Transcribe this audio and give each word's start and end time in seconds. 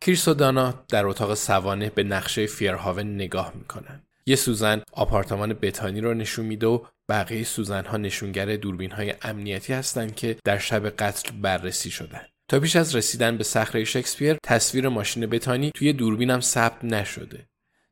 کریس 0.00 0.28
و 0.28 0.34
دانا 0.34 0.84
در 0.88 1.06
اتاق 1.06 1.34
سوانه 1.34 1.90
به 1.90 2.02
نقشه 2.02 2.46
فیرهاون 2.46 3.14
نگاه 3.14 3.52
می‌کنن. 3.54 4.02
یه 4.26 4.36
سوزن 4.36 4.82
آپارتمان 4.92 5.54
بتانی 5.54 6.00
رو 6.00 6.14
نشون 6.14 6.46
میده 6.46 6.66
و 6.66 6.84
بقیه 7.08 7.44
سوزن 7.44 7.84
ها 7.84 7.96
نشونگر 7.96 8.56
دوربین 8.56 8.90
های 8.90 9.14
امنیتی 9.22 9.72
هستند 9.72 10.14
که 10.14 10.36
در 10.44 10.58
شب 10.58 10.88
قتل 10.88 11.30
بررسی 11.40 11.90
شدن. 11.90 12.22
تا 12.48 12.60
پیش 12.60 12.76
از 12.76 12.96
رسیدن 12.96 13.36
به 13.36 13.44
صخره 13.44 13.84
شکسپیر 13.84 14.36
تصویر 14.44 14.88
ماشین 14.88 15.26
بتانی 15.26 15.70
توی 15.74 15.92
دوربین 15.92 16.30
هم 16.30 16.40
ثبت 16.40 16.84
نشده. 16.84 17.48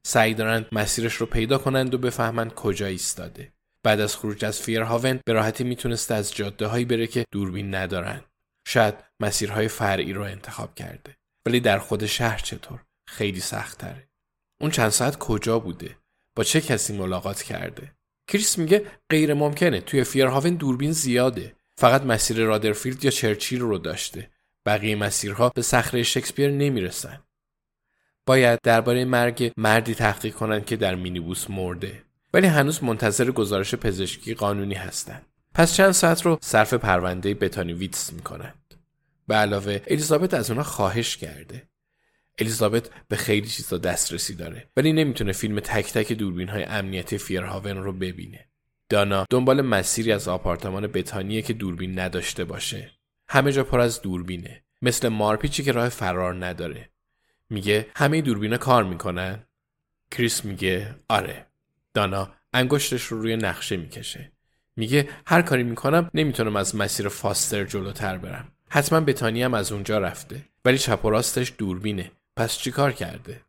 سعی 0.06 0.34
دارن 0.34 0.66
مسیرش 0.72 1.14
رو 1.14 1.26
پیدا 1.26 1.58
کنند 1.58 1.94
و 1.94 1.98
بفهمند 1.98 2.54
کجا 2.54 2.86
ایستاده. 2.86 3.52
بعد 3.82 4.00
از 4.00 4.16
خروج 4.16 4.44
از 4.44 4.60
فیرهاون 4.60 5.20
به 5.24 5.32
راحتی 5.32 5.64
می‌تونسته 5.64 6.14
از 6.14 6.34
جاده 6.34 6.66
هایی 6.66 6.84
بره 6.84 7.06
که 7.06 7.24
دوربین 7.30 7.74
ندارن. 7.74 8.20
شاید 8.66 8.94
مسیرهای 9.20 9.68
فرعی 9.68 10.12
رو 10.12 10.22
انتخاب 10.22 10.74
کرده. 10.74 11.16
ولی 11.46 11.60
در 11.60 11.78
خود 11.78 12.06
شهر 12.06 12.38
چطور؟ 12.38 12.84
خیلی 13.06 13.40
سخت 13.40 13.78
تره. 13.78 14.08
اون 14.60 14.70
چند 14.70 14.88
ساعت 14.88 15.18
کجا 15.18 15.58
بوده؟ 15.58 15.96
با 16.36 16.44
چه 16.44 16.60
کسی 16.60 16.96
ملاقات 16.96 17.42
کرده؟ 17.42 17.92
کریس 18.28 18.58
میگه 18.58 18.86
غیر 19.10 19.34
ممکنه 19.34 19.80
توی 19.80 20.04
فیرهاون 20.04 20.54
دوربین 20.54 20.92
زیاده. 20.92 21.56
فقط 21.76 22.02
مسیر 22.02 22.44
رادرفیلد 22.44 23.04
یا 23.04 23.10
چرچیل 23.10 23.60
رو 23.60 23.78
داشته. 23.78 24.30
بقیه 24.66 24.96
مسیرها 24.96 25.48
به 25.48 25.62
صخره 25.62 26.02
شکسپیر 26.02 26.50
نمی‌رسن. 26.50 27.20
باید 28.26 28.58
درباره 28.62 29.04
مرگ 29.04 29.52
مردی 29.56 29.94
تحقیق 29.94 30.34
کنند 30.34 30.64
که 30.64 30.76
در 30.76 30.94
مینیبوس 30.94 31.50
مرده. 31.50 32.02
ولی 32.34 32.46
هنوز 32.46 32.84
منتظر 32.84 33.30
گزارش 33.30 33.74
پزشکی 33.74 34.34
قانونی 34.34 34.74
هستند. 34.74 35.26
پس 35.54 35.74
چند 35.74 35.92
ساعت 35.92 36.22
رو 36.22 36.38
صرف 36.42 36.74
پرونده 36.74 37.34
بتانی 37.34 37.72
ویتس 37.72 38.12
می‌کنند. 38.12 38.63
به 39.26 39.34
علاوه 39.34 39.80
الیزابت 39.86 40.34
از 40.34 40.50
اونا 40.50 40.62
خواهش 40.62 41.16
کرده. 41.16 41.68
الیزابت 42.38 42.90
به 43.08 43.16
خیلی 43.16 43.46
چیزا 43.46 43.78
دسترسی 43.78 44.34
داره 44.34 44.70
ولی 44.76 44.92
نمی‌تونه 44.92 45.32
فیلم 45.32 45.60
تک 45.60 45.92
تک 45.92 46.12
دوربین 46.12 46.48
های 46.48 46.64
امنیتی 46.64 47.18
فیرهاون 47.18 47.76
رو 47.76 47.92
ببینه. 47.92 48.48
دانا 48.88 49.26
دنبال 49.30 49.62
مسیری 49.62 50.12
از 50.12 50.28
آپارتمان 50.28 50.86
بتانیه 50.86 51.42
که 51.42 51.52
دوربین 51.52 51.98
نداشته 51.98 52.44
باشه. 52.44 52.90
همه 53.28 53.52
جا 53.52 53.64
پر 53.64 53.80
از 53.80 54.02
دوربینه. 54.02 54.64
مثل 54.82 55.08
مارپیچی 55.08 55.62
که 55.62 55.72
راه 55.72 55.88
فرار 55.88 56.46
نداره. 56.46 56.90
میگه 57.50 57.86
همه 57.96 58.20
دوربینا 58.20 58.56
کار 58.56 58.84
می‌کنن؟ 58.84 59.46
کریس 60.10 60.44
میگه 60.44 60.94
آره. 61.08 61.46
دانا 61.94 62.32
انگشتش 62.52 63.02
رو 63.02 63.22
روی 63.22 63.36
نقشه 63.36 63.76
می‌کشه. 63.76 64.32
میگه 64.76 65.08
هر 65.26 65.42
کاری 65.42 65.62
می‌کنم 65.62 66.10
نمی‌تونم 66.14 66.56
از 66.56 66.76
مسیر 66.76 67.08
فاستر 67.08 67.64
جلوتر 67.64 68.18
برم. 68.18 68.52
حتما 68.74 69.00
بتانی 69.00 69.42
هم 69.42 69.54
از 69.54 69.72
اونجا 69.72 69.98
رفته. 69.98 70.44
ولی 70.64 70.78
چپ 70.78 71.04
و 71.04 71.10
راستش 71.10 71.52
دوربینه. 71.58 72.10
پس 72.36 72.58
چیکار 72.58 72.92
کرده؟ 72.92 73.40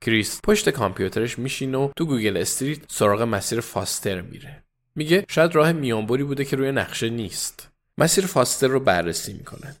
کریس 0.00 0.40
پشت 0.44 0.70
کامپیوترش 0.70 1.38
میشینه 1.38 1.78
و 1.78 1.90
تو 1.96 2.06
گوگل 2.06 2.36
استریت 2.36 2.78
سراغ 2.88 3.22
مسیر 3.22 3.60
فاستر 3.60 4.20
میره. 4.20 4.64
میگه 4.94 5.24
شاید 5.28 5.54
راه 5.54 5.72
میانبری 5.72 6.24
بوده 6.24 6.44
که 6.44 6.56
روی 6.56 6.72
نقشه 6.72 7.08
نیست. 7.08 7.70
مسیر 7.98 8.26
فاستر 8.26 8.66
رو 8.66 8.80
بررسی 8.80 9.32
می‌کنن. 9.32 9.76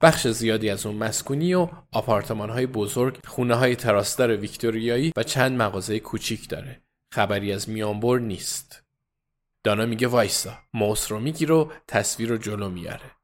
بخش 0.00 0.26
زیادی 0.26 0.70
از 0.70 0.86
اون 0.86 0.96
مسکونی 0.96 1.54
و 1.54 1.68
آپارتمان 1.92 2.50
های 2.50 2.66
بزرگ، 2.66 3.18
خونه 3.26 3.54
های 3.54 3.76
تراستر 3.76 4.36
ویکتوریایی 4.36 5.12
و 5.16 5.22
چند 5.22 5.62
مغازه 5.62 6.00
کوچیک 6.00 6.48
داره. 6.48 6.80
خبری 7.14 7.52
از 7.52 7.68
میانبر 7.68 8.18
نیست. 8.18 8.82
دانا 9.64 9.86
میگه 9.86 10.06
وایسا، 10.06 10.58
موس 10.74 11.12
رو 11.12 11.20
می‌گیره 11.20 11.54
و 11.54 11.70
تصویر 11.88 12.28
رو 12.28 12.36
جلو 12.36 12.68
میاره. 12.68 13.19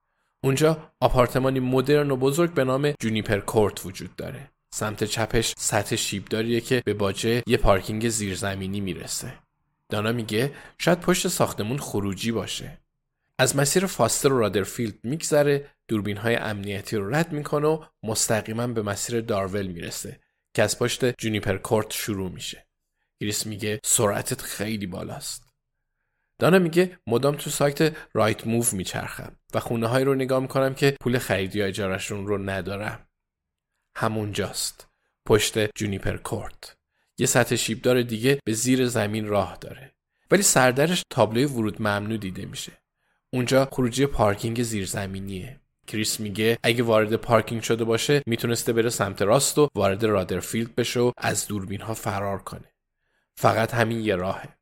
اونجا 0.47 0.93
آپارتمانی 1.01 1.61
مدرن 1.61 2.11
و 2.11 2.17
بزرگ 2.17 2.55
به 2.55 2.65
نام 2.65 2.95
جونیپر 3.01 3.41
کورت 3.41 3.87
وجود 3.87 4.17
داره. 4.17 4.51
سمت 4.75 5.05
چپش 5.05 5.55
سطح 5.59 5.97
شیبداریه 5.97 6.61
که 6.61 6.83
به 6.85 6.95
باجه 6.95 7.43
یه 7.47 7.57
پارکینگ 7.57 8.09
زیرزمینی 8.09 8.81
می‌رسه. 8.81 9.33
دانا 9.89 10.13
میگه 10.13 10.53
شاید 10.79 11.01
پشت 11.01 11.29
ساختمون 11.29 11.79
خروجی 11.79 12.33
باشه. 12.33 12.79
از 13.39 13.57
مسیر 13.57 13.87
فاستر 13.87 14.33
و 14.33 14.39
رادرفیلد 14.39 14.95
میگذره 15.03 15.71
دوربین 15.89 16.17
های 16.17 16.37
امنیتی 16.37 16.97
رو 16.97 17.15
رد 17.15 17.33
می‌کنه 17.33 17.69
و 17.69 17.85
مستقیما 18.03 18.67
به 18.67 18.83
مسیر 18.83 19.21
دارول 19.21 19.67
می‌رسه 19.67 20.21
که 20.55 20.63
از 20.63 20.79
پشت 20.79 21.21
جونیپر 21.21 21.57
کورت 21.57 21.93
شروع 21.93 22.31
میشه. 22.31 22.67
کریس 23.21 23.47
میگه 23.47 23.81
سرعتت 23.85 24.43
خیلی 24.43 24.87
بالاست. 24.87 25.46
دانا 26.39 26.59
میگه 26.59 26.99
مدام 27.07 27.35
تو 27.35 27.51
سایت 27.51 27.97
Rightmove 28.15 28.65
میچرخم 28.73 29.37
و 29.55 29.61
خونه 29.61 29.87
هایی 29.87 30.05
رو 30.05 30.15
نگاه 30.15 30.41
می‌کنم 30.41 30.75
که 30.75 30.97
پول 31.01 31.19
خرید 31.19 31.57
یا 31.57 31.67
اجارشون 31.67 32.27
رو 32.27 32.39
ندارم. 32.39 33.07
همونجاست. 33.97 34.89
پشت 35.27 35.77
جونیپر 35.77 36.17
کورت. 36.17 36.77
یه 37.19 37.27
سطح 37.27 37.57
شیبدار 37.57 38.03
دیگه 38.03 38.39
به 38.45 38.53
زیر 38.53 38.87
زمین 38.87 39.27
راه 39.27 39.57
داره. 39.61 39.95
روی 40.31 40.43
سردرش 40.43 41.03
تابلوی 41.11 41.45
ورود 41.45 41.83
ممنوع 41.83 42.17
دیده 42.17 42.47
میشه. 42.47 42.73
اونجا 43.33 43.69
خروجی 43.73 44.07
پارکینگ 44.07 44.63
زیرزمینیه. 44.63 45.61
کریس 45.87 46.21
میگه 46.21 46.59
اگه 46.63 46.83
وارد 46.83 47.17
پارکینگ 47.17 47.63
شده 47.63 47.85
باشه 47.85 48.23
می‌تونسته 48.27 48.73
بره 48.73 48.91
سمت 48.91 49.23
راست 49.23 49.59
و 49.59 49.69
وارد 49.75 50.05
رادرفیلد 50.05 50.75
بشه 50.75 51.01
و 51.01 51.13
از 51.17 51.47
دوربین 51.47 51.81
ها 51.81 51.95
فرار 51.95 52.39
کنه. 52.39 52.73
فقط 53.37 53.75
همین 53.75 54.01
یه 54.01 54.17
راهه. 54.17 54.57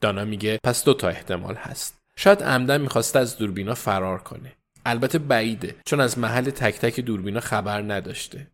دانا 0.00 0.24
میگه 0.24 0.58
پس 0.64 0.84
دو 0.84 0.94
تا 0.94 1.08
احتمال 1.08 1.54
هست. 1.54 1.98
شاید 2.16 2.42
عمدا 2.42 2.80
می‌خواسته 2.80 3.18
از 3.18 3.38
دوربینا 3.38 3.74
فرار 3.74 4.18
کنه. 4.18 4.52
البته 4.86 5.18
بعیده 5.18 5.76
چون 5.86 6.00
از 6.00 6.18
محل 6.18 6.50
تک 6.50 6.74
تک 6.74 7.00
دوربینا 7.00 7.40
خبر 7.40 7.82
نداشته. 7.82 8.46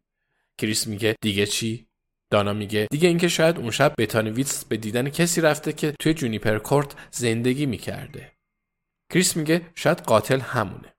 کریس 0.58 0.86
میگه 0.86 1.16
دیگه 1.20 1.46
چی؟ 1.46 1.86
دانا 2.30 2.52
میگه 2.52 2.88
دیگه 2.90 3.08
اینکه 3.08 3.28
شاید 3.28 3.58
اون 3.58 3.70
شب 3.70 3.94
بتانی 3.98 4.31
ویتس 4.31 4.64
به 4.64 4.76
دیدن 4.76 5.08
کسی 5.08 5.40
رفته 5.40 5.72
که 5.72 5.94
توی 6.00 6.14
جونیپر 6.14 6.58
کورت 6.58 6.94
زندگی 7.10 7.66
می‌کرده. 7.66 8.32
کریس 9.12 9.36
میگه 9.36 9.62
شاید 9.74 10.00
قاتل 10.00 10.40
همونه. 10.40 10.94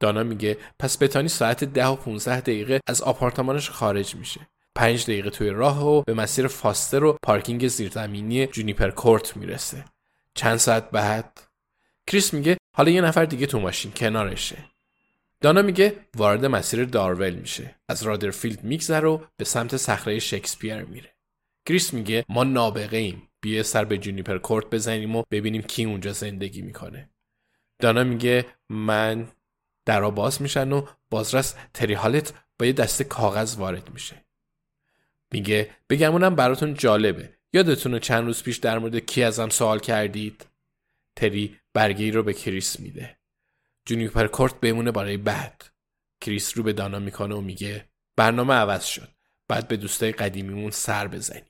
دانا 0.00 0.22
میگه 0.22 0.58
پس 0.78 1.02
بتانی 1.02 1.28
ساعت 1.28 1.64
ده 1.64 1.86
و 1.86 1.96
15 1.96 2.40
دقیقه 2.40 2.80
از 2.86 3.02
آپارتمانش 3.02 3.70
خارج 3.70 4.14
میشه. 4.14 4.48
پنج 4.74 5.02
دقیقه 5.02 5.30
توی 5.30 5.50
راهه 5.50 5.86
و 5.86 6.02
به 6.02 6.14
مسیر 6.14 6.46
فاستر 6.46 7.04
و 7.04 7.18
پارکینگ 7.22 7.68
زیرزمینی 7.68 8.46
جونیپر 8.46 8.90
کورت 8.90 9.36
می‌رسه. 9.36 9.84
چند 10.34 10.56
ساعت 10.56 10.90
بعد 10.90 11.40
کریس 12.06 12.34
میگه 12.34 12.56
حالا 12.76 12.90
یه 12.90 13.00
نفر 13.00 13.24
دیگه 13.24 13.46
تو 13.46 13.60
ماشین 13.60 13.92
کنارشه. 13.92 14.64
دانا 15.40 15.62
میگه 15.62 15.96
وارد 16.16 16.46
مسیر 16.46 16.84
دارول 16.84 17.34
میشه. 17.34 17.74
از 17.88 18.02
رادرفیلد 18.02 18.64
میگذره 18.64 19.08
و 19.08 19.18
به 19.36 19.44
سمت 19.44 19.76
صخره 19.76 20.18
شکسپیر 20.18 20.82
میره. 20.82 21.14
کریس 21.66 21.94
میگه 21.94 22.24
ما 22.28 22.44
نابغه 22.44 22.96
ایم 22.96 23.28
بیا 23.40 23.62
سر 23.62 23.84
به 23.84 23.98
جونیپر 23.98 24.38
کورت 24.38 24.70
بزنیم 24.70 25.16
و 25.16 25.22
ببینیم 25.30 25.62
کی 25.62 25.84
اونجا 25.84 26.12
زندگی 26.12 26.62
می‌کنه. 26.62 27.10
دانا 27.78 28.04
میگه 28.04 28.46
من 28.68 29.28
درا 29.86 30.10
باز 30.10 30.42
میشن 30.42 30.72
و 30.72 30.86
بازرس 31.10 31.54
تری 31.74 31.94
هالت 31.94 32.32
با 32.58 32.66
یه 32.66 32.72
دسته 32.72 33.04
کاغذ 33.04 33.56
وارد 33.56 33.90
میشه. 33.92 34.23
میگه 35.34 35.70
بگمونم 35.90 36.34
براتون 36.34 36.74
جالبه 36.74 37.30
یادتونه 37.52 38.00
چند 38.00 38.24
روز 38.24 38.42
پیش 38.42 38.56
در 38.56 38.78
مورد 38.78 38.98
کی 38.98 39.22
ازم 39.22 39.48
سوال 39.48 39.78
کردید 39.78 40.46
تری 41.16 41.56
برگی 41.72 42.10
رو 42.10 42.22
به 42.22 42.32
کریس 42.32 42.80
میده 42.80 43.16
جونیپر 43.86 44.26
کورت 44.26 44.60
بمونه 44.60 44.92
برای 44.92 45.16
بعد 45.16 45.64
کریس 46.20 46.56
رو 46.58 46.62
به 46.62 46.72
دانا 46.72 46.98
می‌کنه 46.98 47.34
و 47.34 47.40
میگه 47.40 47.88
برنامه 48.16 48.54
عوض 48.54 48.84
شد 48.84 49.08
بعد 49.48 49.68
به 49.68 49.76
دوستای 49.76 50.12
قدیمیمون 50.12 50.70
سر 50.70 51.08
بزنیم 51.08 51.44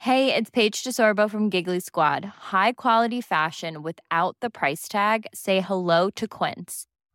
Hey, 0.00 0.24
it's 0.38 0.50
Paige 0.58 0.78
DeSorbo 0.84 1.24
from 1.32 1.50
Giggly 1.54 1.80
Squad. 1.80 2.22
High 2.54 2.72
quality 2.84 3.20
fashion 3.20 3.82
without 3.88 4.34
the 4.42 4.50
price 4.58 4.86
tag. 4.96 5.20
Say 5.44 5.56
hello 5.60 6.00
to 6.18 6.24
Quince. 6.38 6.74